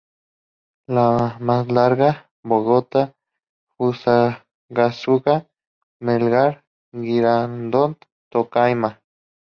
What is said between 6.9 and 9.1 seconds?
Girardot, Tocaima.